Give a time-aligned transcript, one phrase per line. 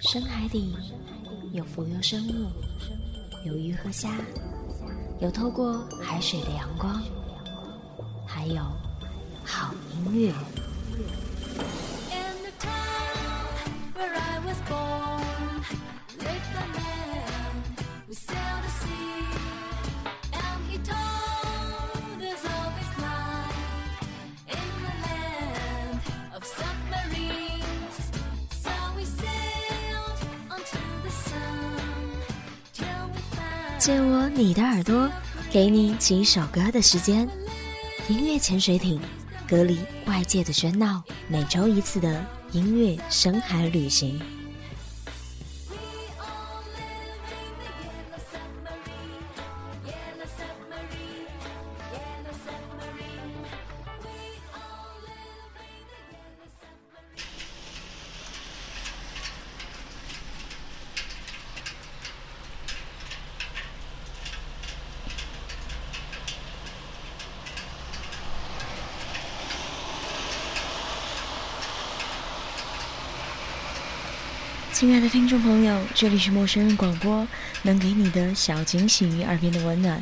[0.00, 0.74] 深海底
[1.52, 2.46] 有浮游生物，
[3.44, 4.16] 有鱼和虾，
[5.20, 7.02] 有透过海水的阳光，
[8.24, 8.62] 还有
[9.44, 10.32] 好音乐。
[33.88, 35.10] 借我你的耳朵，
[35.50, 37.26] 给你几首歌的时间。
[38.06, 39.00] 音乐潜水艇，
[39.48, 44.20] 隔离外界的喧闹，每周一次的音乐深海旅行。
[74.78, 77.26] 亲爱的听众朋友，这里是陌生人广播，
[77.62, 80.00] 能给你的小惊喜与耳边的温暖。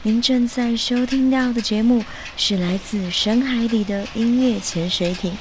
[0.00, 2.02] 您正在收听到的节目
[2.34, 5.36] 是来自深海里的音乐潜水艇，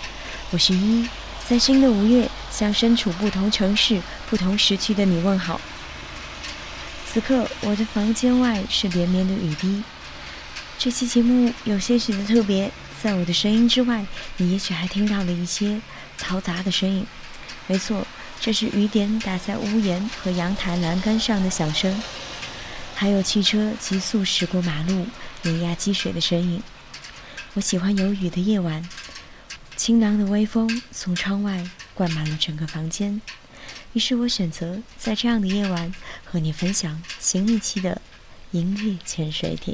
[0.51, 1.07] 我是一，
[1.47, 5.61] 在新的五月向身处不同城市、不同时区的你问好。
[7.07, 9.81] 此刻，我的房间外是连绵的雨滴。
[10.77, 12.69] 这期节目有些许的特别，
[13.01, 15.79] 在我的声音之外，你也许还听到了一些
[16.19, 17.07] 嘈杂的声音。
[17.67, 18.05] 没错。
[18.43, 22.03] 这是雨点打在屋檐和阳台栏杆上的响声，
[22.93, 25.07] 还有汽车急速驶过马路
[25.43, 26.61] 碾压积水的身影。
[27.53, 28.85] 我喜欢有雨的夜晚，
[29.77, 33.21] 清凉的微风从窗外灌满了整个房间。
[33.93, 38.01] 于是我选择在这样的夜晚和你分享新一期的
[38.51, 39.73] 音乐潜水艇。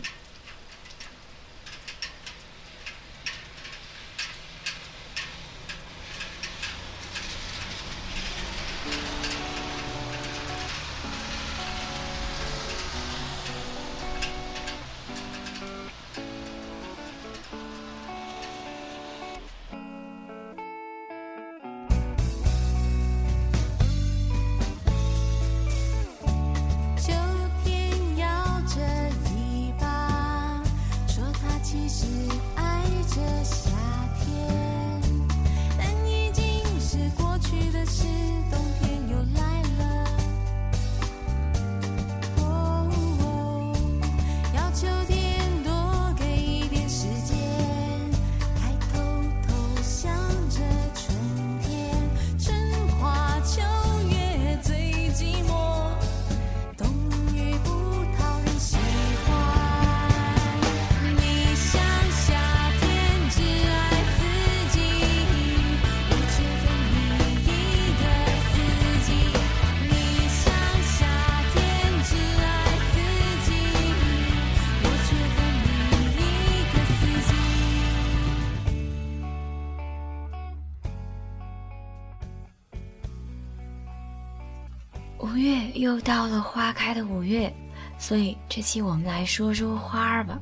[85.79, 87.53] 又到了花开的五月，
[87.97, 90.37] 所以这期我们来说说花儿吧。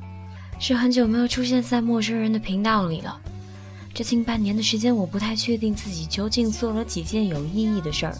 [0.58, 3.20] 是很久没有出现在陌生人的频道里了。
[3.94, 8.18] 这近半年的时间，我不太确定自己究竟做了几件有意义的事儿。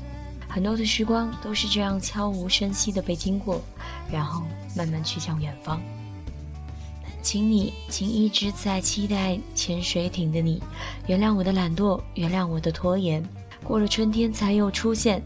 [0.49, 3.61] 很多的时光都是这样悄无声息的被经过，
[4.13, 4.45] 然后
[4.77, 5.83] 慢慢去向远方。
[7.21, 10.63] 请你，请一直在期待潜水艇的你，
[11.09, 13.21] 原谅我的懒惰，原谅我的拖延。
[13.65, 15.21] 过了春天才又出现。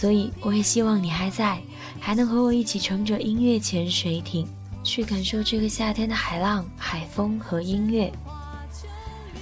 [0.00, 1.60] 所以，我也希望你还在，
[1.98, 4.46] 还能和我一起乘着音乐潜水艇，
[4.84, 8.08] 去感受这个夏天的海浪、海风和音乐。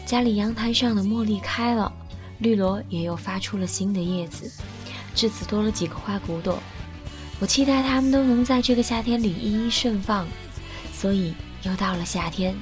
[0.06, 1.93] 家里阳台上的茉莉开了，
[2.38, 4.50] 绿萝也又发出了新的叶子，
[5.14, 6.59] 栀子多了几个花骨朵。
[7.38, 10.26] 我期待它们都能在这个夏天里一一盛放。
[10.91, 12.56] 所以，又到了夏天，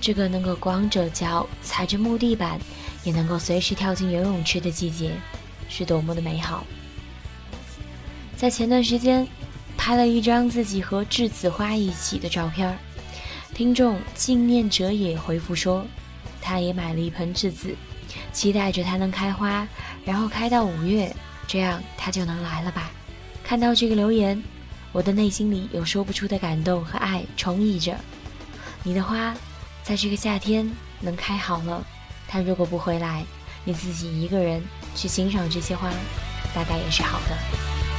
[0.00, 2.60] 这个能够光着脚踩着木地板，
[3.02, 5.16] 也能够随时跳进游泳池的季节，
[5.68, 6.64] 是多么的美好。
[8.42, 9.24] 在前段时间，
[9.76, 12.76] 拍了一张自己和栀子花一起的照片
[13.54, 15.86] 听众纪念者也回复说，
[16.40, 17.72] 他也买了一盆栀子，
[18.32, 19.64] 期待着它能开花，
[20.04, 21.14] 然后开到五月，
[21.46, 22.90] 这样他就能来了吧。
[23.44, 24.42] 看到这个留言，
[24.90, 27.96] 我的内心里有说不出的感动和爱充溢着。
[28.82, 29.32] 你的花，
[29.84, 30.68] 在这个夏天
[30.98, 31.86] 能开好了，
[32.26, 33.24] 他如果不回来，
[33.64, 34.60] 你自己一个人
[34.96, 35.92] 去欣赏这些花。
[36.52, 37.91] 大概也是好的。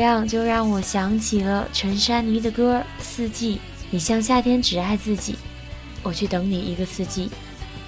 [0.00, 3.56] 这样就让我想起了陈珊妮的歌《四季》，
[3.90, 5.36] 你像夏天只爱自己，
[6.02, 7.28] 我去等你一个四季。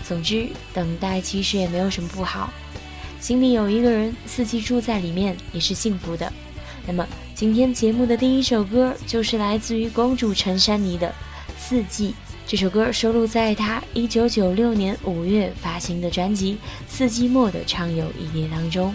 [0.05, 2.53] 总之，等待其实也没有什么不好，
[3.19, 6.31] 心里有一个人，四季住在里面也是幸福的。
[6.87, 11.09] 那么，今天节目的第一首歌就是来自于公主陈珊妮的
[11.56, 12.11] 《四季》。
[12.47, 16.53] 这首歌收录在她1996年5月发行的专辑
[16.87, 18.94] 《四季末的畅游》一列当中。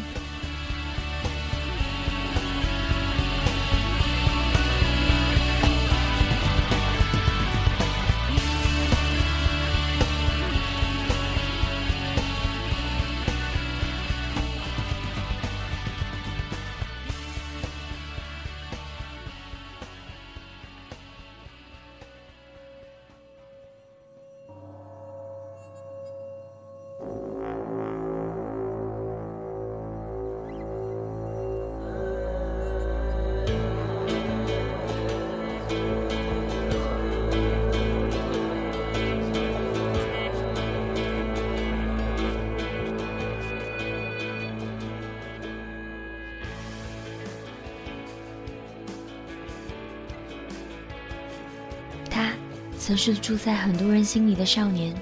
[52.87, 54.95] 曾是住在很多人心里的少年，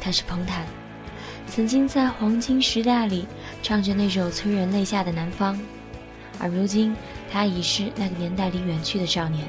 [0.00, 0.64] 他是彭坦，
[1.46, 3.26] 曾经在黄金时代里
[3.62, 5.54] 唱着那首催人泪下的《南方》，
[6.38, 6.96] 而如今
[7.30, 9.46] 他已是那个年代里远去的少年。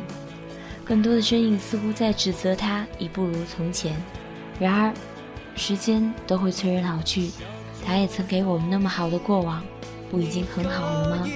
[0.83, 3.95] 更多的身影似乎在指责他已不如从前。
[4.59, 4.93] 然而，
[5.55, 7.31] 时间都会催人老去，
[7.85, 9.63] 他也曾给我们那么好的过往，
[10.11, 11.27] 不已经很好了吗？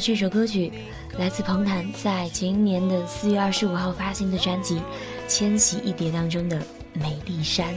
[0.00, 0.72] 这首歌曲，
[1.18, 4.76] 来自彭坦在今年的四月二十五号发行的专辑
[5.28, 6.58] 《千禧一叠》当中的
[6.94, 7.68] 《美丽山》。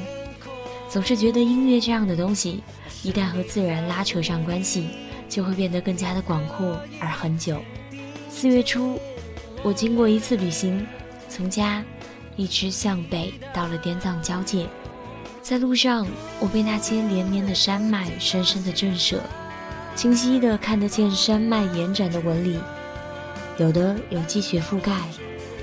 [0.87, 2.63] 总是觉得音乐这样的东西，
[3.03, 4.87] 一旦和自然拉扯上关系，
[5.27, 7.61] 就会变得更加的广阔而很久。
[8.29, 8.97] 四月初，
[9.61, 10.87] 我经过一次旅行，
[11.27, 11.83] 从家
[12.37, 14.65] 一直向北到了滇藏交界，
[15.41, 16.07] 在路上，
[16.39, 19.17] 我被那些连绵的山脉深深的震慑。
[19.95, 22.59] 清晰的看得见山脉延展的纹理，
[23.57, 24.91] 有的有积雪覆盖，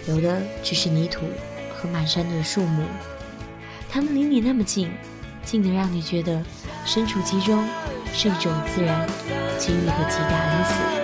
[0.07, 1.27] 有的只是泥土
[1.75, 2.85] 和满山的树木。
[3.89, 4.91] 它们离你那么近，
[5.45, 6.43] 近的让你觉得
[6.87, 7.63] 身处其中
[8.13, 9.07] 是一种自然
[9.59, 11.00] 给予的极大恩赐。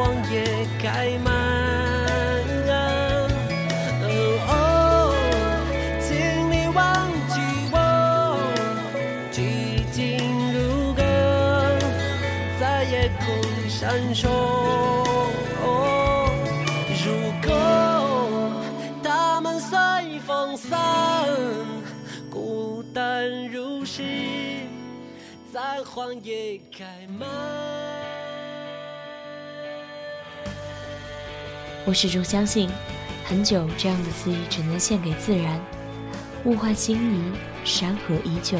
[0.00, 1.30] 荒野开满。
[4.48, 5.12] 哦，
[6.00, 6.16] 请
[6.50, 6.80] 你忘
[7.28, 7.36] 记
[7.70, 7.76] 我，
[9.30, 10.00] 寂静
[10.54, 11.02] 如歌，
[12.58, 13.28] 在夜空
[13.68, 14.24] 闪烁。
[17.04, 17.06] 如
[17.46, 17.52] 果
[19.02, 20.78] 它们随风散，
[22.30, 24.02] 孤单如诗，
[25.52, 27.28] 在荒野开满。
[31.90, 32.70] 我始终相信，
[33.24, 35.60] 很久这样的词语只能献给自然。
[36.44, 37.32] 物换星移，
[37.64, 38.56] 山河依旧。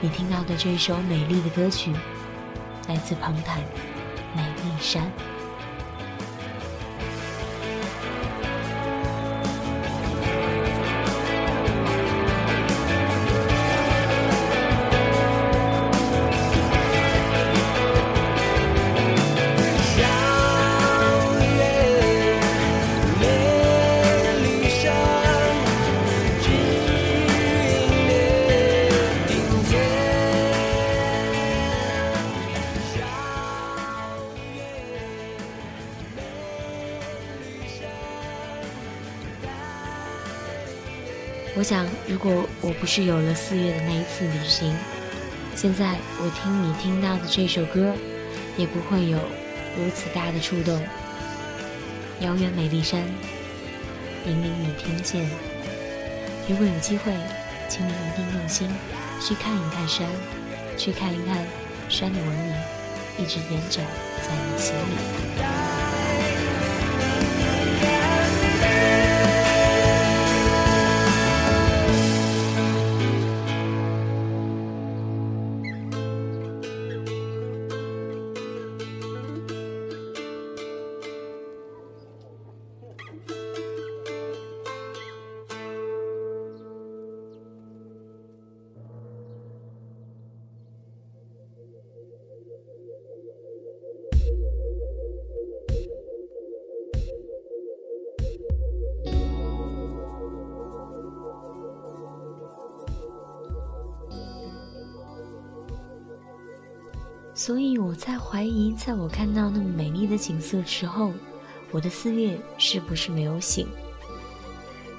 [0.00, 1.92] 你听到的这首美丽的歌曲，
[2.88, 3.60] 来自彭坦
[4.34, 5.02] 《美丽山》。
[42.84, 44.76] 不是有了四月的那一次旅行，
[45.56, 47.94] 现在我听你听到的这首歌，
[48.58, 49.16] 也不会有
[49.74, 50.78] 如此大的触动。
[52.20, 53.00] 遥远美丽山，
[54.26, 55.26] 引领你听见。
[56.46, 57.10] 如果有机会，
[57.70, 58.68] 请你一定用心
[59.18, 60.06] 去看一看山，
[60.76, 61.38] 去看一看
[61.88, 62.52] 山的纹理，
[63.16, 63.82] 一直延展
[64.20, 65.83] 在你心里。
[107.34, 111.12] 所以我在怀疑，在我看到那么美丽的景色之后，
[111.72, 113.66] 我的四月是不是没有醒？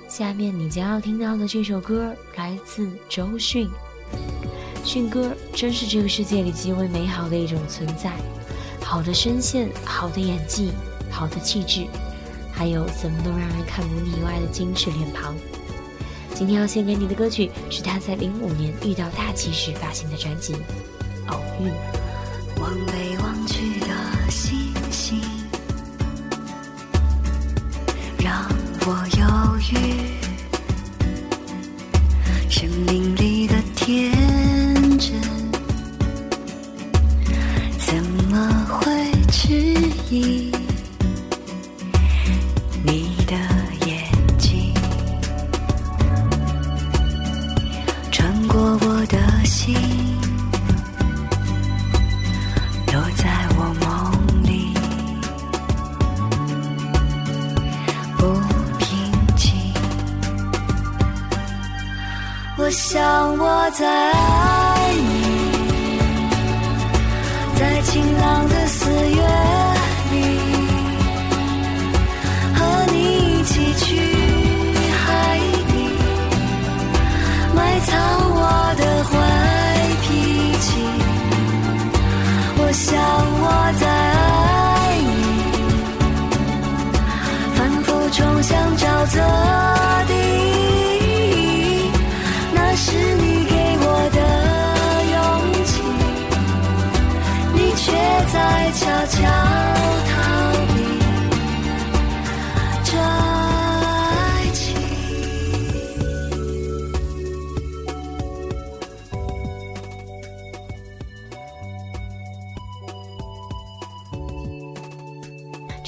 [0.10, 3.70] 下面你将要听到的这首歌来自周迅，
[4.84, 8.12] 迅哥真是这个世界里极为美好的一种存在，
[8.82, 10.72] 好的声线，好的演技，
[11.10, 11.88] 好的气质，
[12.52, 15.34] 还有怎么都让人看不腻歪的精致脸庞。
[16.34, 20.54] 今天要献给你的歌曲是他在零五年遇到大气时发行的专辑
[21.30, 21.70] 《偶遇》。
[22.66, 23.05] 望被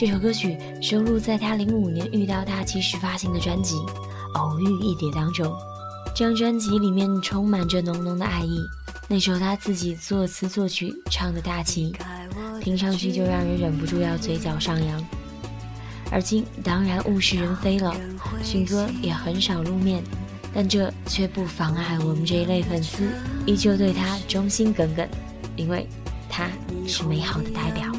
[0.07, 3.75] 这首歌曲收录在他零五年遇到大气时发行的专辑
[4.39, 5.53] 《偶遇一碟》当中。
[6.15, 8.57] 这张专辑里面充满着浓浓的爱意，
[9.09, 11.93] 那首他自己作词作曲唱的大气，
[12.61, 15.05] 听上去就让人忍不住要嘴角上扬。
[16.09, 17.93] 而今当然物是人非了，
[18.41, 20.01] 迅哥也很少露面，
[20.53, 23.09] 但这却不妨碍我们这一类粉丝
[23.45, 25.05] 依旧对他忠心耿耿，
[25.57, 25.85] 因为
[26.29, 26.47] 他
[26.87, 27.91] 是美好的代表。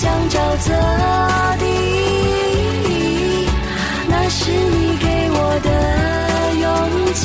[0.00, 0.70] 想沼泽
[1.58, 1.64] 地，
[4.08, 5.68] 那是你给我的
[6.54, 6.64] 勇
[7.14, 7.20] 气。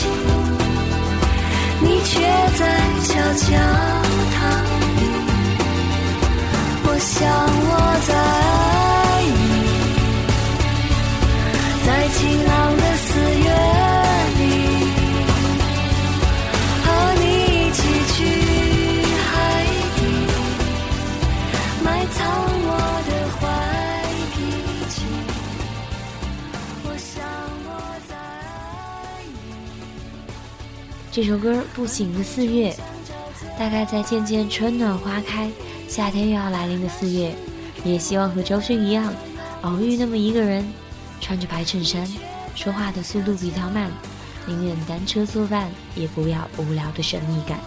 [1.82, 2.12] 你却
[2.58, 2.62] 在
[3.03, 3.46] 悄悄
[4.34, 4.36] 逃
[4.98, 5.01] 离。
[6.86, 7.13] 我想
[7.70, 7.72] 我
[31.25, 32.70] 这首歌《不醒的四月》，
[33.58, 35.50] 大概在渐渐春暖花开、
[35.88, 37.34] 夏天又要来临的四月，
[37.86, 39.13] 也希望和周迅一样，
[39.62, 40.68] 偶遇那么一个人，
[41.22, 42.06] 穿着白衬衫，
[42.56, 43.89] 说话的速度比较慢，
[44.46, 47.58] 宁愿单车作伴，也不要无聊的神秘感。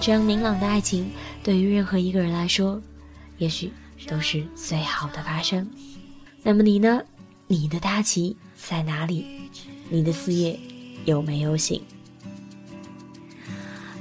[0.00, 1.08] 这样明朗的爱情，
[1.40, 2.82] 对于任何一个人来说，
[3.38, 3.72] 也许
[4.08, 5.64] 都是最好的发生。
[6.42, 7.00] 那么你呢？
[7.46, 9.24] 你的大旗在哪里？
[9.88, 10.58] 你的四月
[11.04, 11.80] 有没有醒？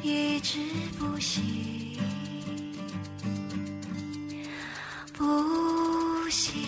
[0.03, 0.59] 一直
[0.99, 1.41] 不醒，
[5.13, 6.61] 不醒。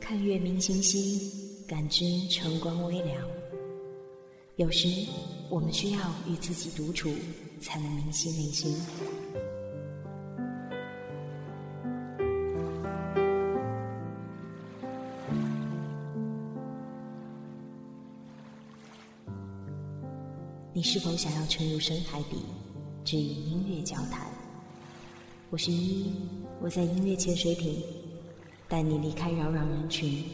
[0.00, 1.30] 看月明星稀，
[1.68, 3.16] 感知晨光微凉。
[4.56, 4.88] 有时，
[5.48, 7.14] 我们需要与自己独处，
[7.60, 8.74] 才能明晰内心。
[20.78, 22.36] 你是否想要沉入深海底，
[23.04, 24.30] 只与音乐交谈？
[25.50, 26.12] 我是依依，
[26.60, 27.82] 我在音乐潜水艇，
[28.68, 30.24] 带你离开扰攘人群，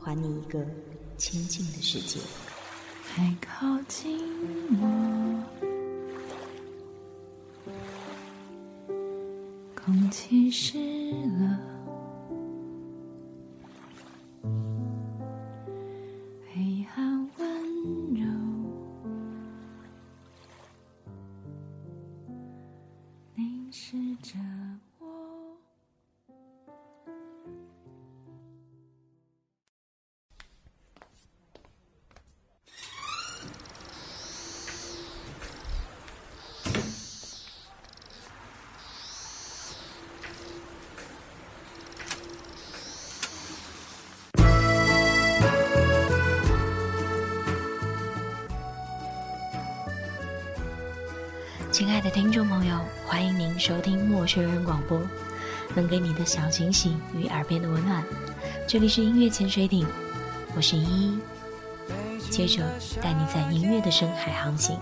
[0.00, 0.64] 还你一个
[1.18, 2.18] 清静的世界。
[3.02, 4.18] 还靠近
[4.80, 5.44] 我，
[9.74, 10.78] 空气是
[52.10, 52.74] 听众朋友，
[53.06, 54.98] 欢迎您收听陌生人广播，
[55.74, 58.02] 能给你的小惊喜与耳边的温暖。
[58.66, 59.86] 这里是音乐潜水艇，
[60.56, 61.18] 我是依依，
[62.30, 62.62] 接着
[63.02, 64.78] 带你在音乐的深海航行。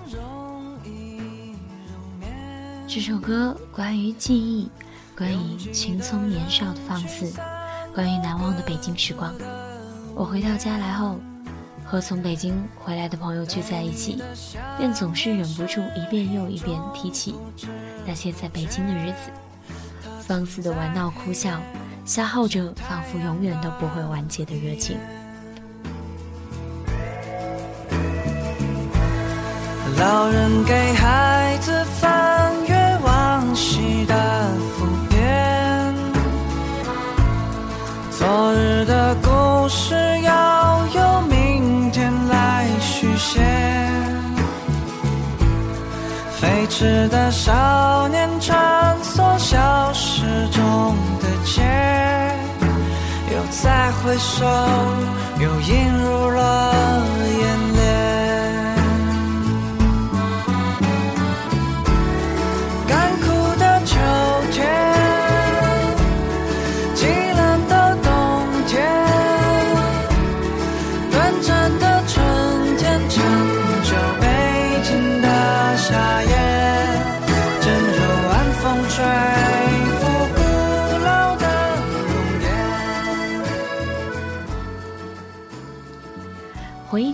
[2.86, 4.70] 这首歌关于记忆，
[5.16, 7.32] 关于青葱年少的放肆，
[7.92, 9.34] 关于难忘的北京时光。
[10.14, 11.18] 我回到家来后，
[11.86, 14.20] 和从北京回来的朋友聚在一起，
[14.76, 17.36] 便总是忍不住一遍又一遍提起
[18.04, 19.30] 那些在北京的日子，
[20.26, 21.60] 放肆的玩闹哭笑，
[22.04, 24.98] 消耗着仿佛永远都不会完结的热情。
[29.98, 32.15] 老人给孩子发
[46.78, 51.62] 是的少年穿梭消失中的街，
[53.32, 54.44] 又再回首，
[55.40, 57.02] 又映入了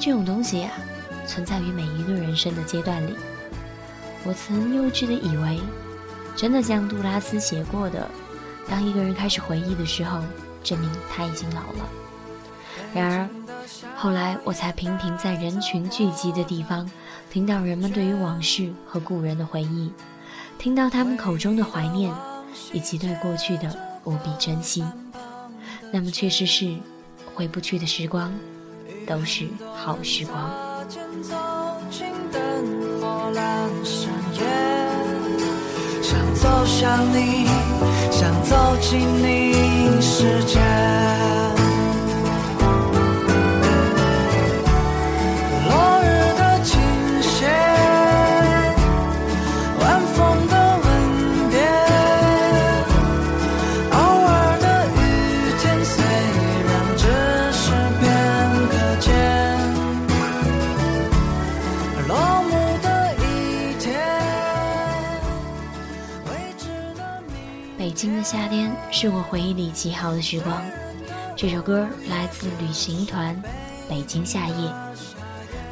[0.05, 0.73] 这种东西呀、
[1.29, 3.15] 存在于每一个人生的阶段里。
[4.25, 5.61] 我曾幼稚的以为，
[6.35, 8.11] 真的像杜拉斯写过的，
[8.69, 10.21] 当一个人开始回忆的时候，
[10.65, 11.89] 证明他已经老了。
[12.93, 13.29] 然而，
[13.95, 16.91] 后来我才频频在人群聚集的地方，
[17.31, 19.93] 听到人们对于往事和故人的回忆，
[20.59, 22.13] 听到他们口中的怀念，
[22.73, 24.85] 以及对过去的无比珍惜。
[25.93, 26.75] 那么，确实是
[27.37, 28.33] 回不去的时光，
[29.07, 30.51] 都是好时光。
[36.03, 37.47] 想走向你，
[38.11, 40.59] 想走进你世界。
[68.03, 70.61] 北京的夏天是我回忆里极好的时光。
[71.37, 73.33] 这首歌来自旅行团
[73.89, 74.69] 《北京夏夜》。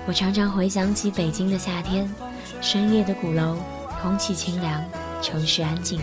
[0.06, 2.08] 我常常回想起北京的夏天，
[2.60, 3.56] 深夜的鼓楼，
[4.00, 4.80] 空气清凉，
[5.20, 6.00] 城市安静，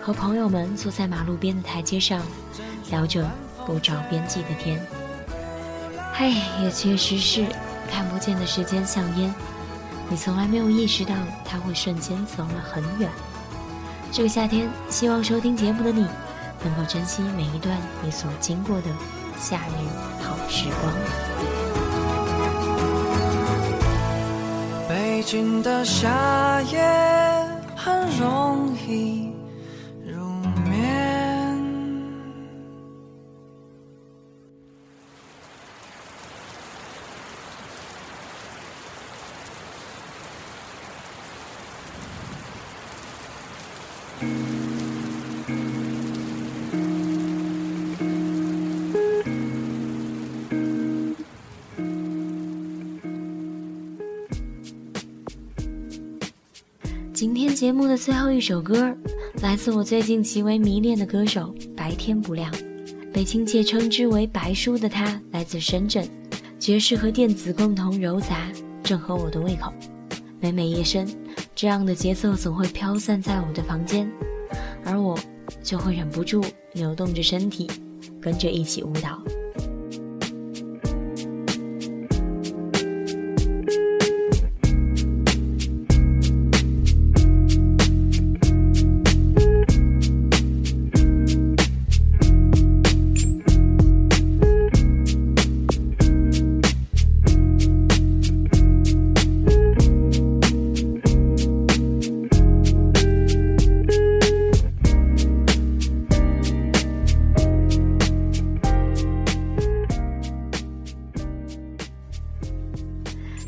[0.00, 2.22] 和朋友们坐在马路边的台阶上，
[2.90, 3.30] 聊着
[3.66, 4.82] 不着边际的天。
[6.14, 7.44] 嘿，也确实是
[7.90, 9.34] 看不见的时间像烟，
[10.08, 13.10] 你从来没有意识到它会瞬间走了很远。
[14.14, 16.06] 这个夏天，希望收听节目的你，
[16.62, 18.84] 能够珍惜每一段你所经过的
[19.40, 19.72] 夏日
[20.22, 20.94] 好时光。
[24.88, 26.80] 北京的夏夜
[27.74, 29.33] 很容易
[57.24, 58.94] 今天节目的最后一首歌，
[59.40, 62.54] 来自我最近极为迷恋的歌手白天不亮，
[63.14, 66.06] 被亲切称之为“白叔”的他，来自深圳，
[66.58, 69.72] 爵士和电子共同糅杂，正合我的胃口。
[70.38, 71.08] 每每夜深，
[71.54, 74.06] 这样的节奏总会飘散在我的房间，
[74.84, 75.18] 而我
[75.62, 77.66] 就会忍不住扭动着身体，
[78.20, 79.18] 跟着一起舞蹈。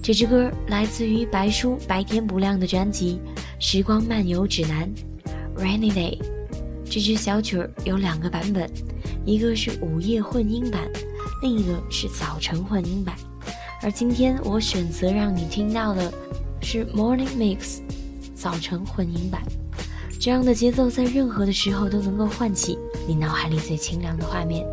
[0.07, 3.21] 这支歌来自于白书白天不亮的专辑
[3.59, 4.88] 《时光漫游指南》
[5.61, 6.16] （Rainy Day）。
[6.85, 8.71] 这支小曲儿有两个版本，
[9.25, 10.88] 一个是午夜混音版，
[11.42, 13.16] 另一个是早晨混音版。
[13.83, 16.14] 而今天我选择让你听到的
[16.62, 17.81] 是 Morning Mix
[18.33, 19.42] 早晨混音版。
[20.21, 24.64] 这样的节奏在任何的时候都能够唤起你脑海里最清凉的画面。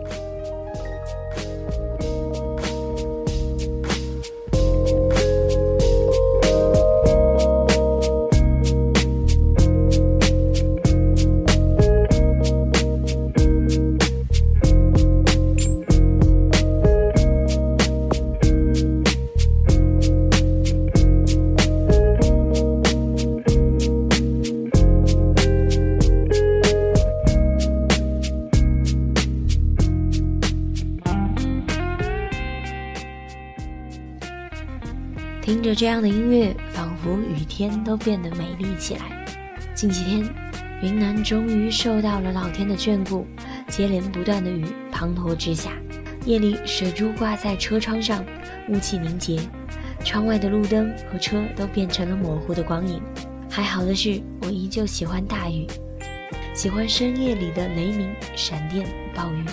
[35.73, 39.25] 着这样的音乐，仿佛雨天都变得美丽起来。
[39.73, 40.23] 近几天，
[40.83, 43.25] 云南终于受到了老天的眷顾，
[43.67, 45.71] 接连不断的雨滂沱之下，
[46.25, 48.23] 夜里，水珠挂在车窗上，
[48.69, 49.39] 雾气凝结，
[50.05, 53.01] 窗外的路灯和车都变成了模糊的光影。
[53.49, 55.65] 还好的是，我依旧喜欢大雨，
[56.53, 59.43] 喜欢深夜里的雷鸣、闪电、暴雨。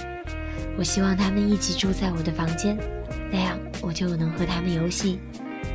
[0.77, 2.77] 我希望他们一起住在我的房间，
[3.33, 5.19] 那样我就能和他们游戏，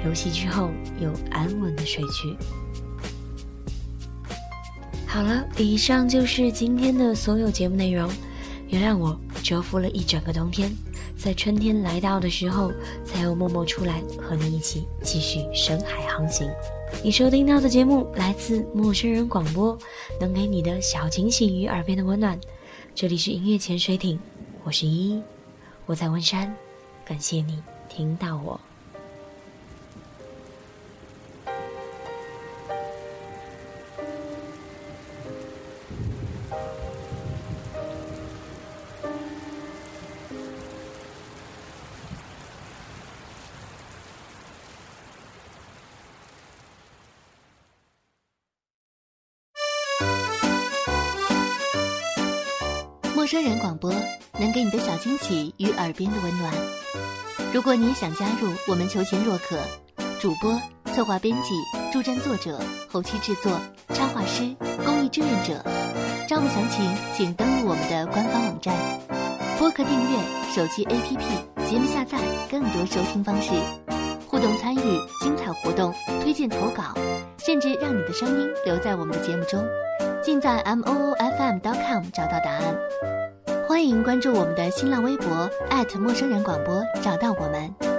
[0.06, 0.69] 游戏之后
[1.00, 2.36] 又安稳的睡去。
[5.08, 8.10] 好了，以上就是今天的所有节目内容。
[8.67, 10.71] 原谅我蛰伏了一整个冬天，
[11.15, 12.71] 在春天来到的时候，
[13.06, 16.50] 才又默默出来和你一起继续深海航行。
[17.04, 19.78] 你收听到的节目来自陌生人广播，
[20.19, 22.38] 能给你的小惊喜与耳边的温暖。
[22.95, 24.19] 这里是音乐潜水艇，
[24.63, 25.21] 我是依依，
[25.86, 26.54] 我在温山，
[27.06, 28.60] 感谢你听到我。
[53.26, 53.92] 陌生人广播
[54.40, 56.54] 能给你的小惊喜与耳边的温暖。
[57.52, 59.58] 如果你想加入，我们求贤若渴。
[60.22, 60.62] 主播、
[60.94, 61.56] 策划、编辑、
[61.92, 63.60] 助战作者、后期制作、
[63.96, 65.66] 插画师、公益志愿者，
[66.30, 66.86] 招募详情
[67.16, 68.76] 请登录我们的官方网站。
[69.58, 70.20] 播客订阅、
[70.54, 72.20] 手机 APP、节目下载、
[72.52, 73.54] 更多收听方式、
[74.28, 76.94] 互动参与、精彩活动、推荐投稿，
[77.44, 79.66] 甚至让你的声音留在我们的节目中。
[80.26, 82.76] 尽在 m o o f m dot com 找到答案。
[83.68, 85.48] 欢迎关注我们的新浪微博
[86.00, 87.94] 陌生人广播，找到我们。